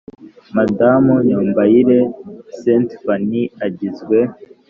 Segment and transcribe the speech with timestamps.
[0.55, 1.97] madamu nyombayire
[2.59, 4.17] st phanie agizwe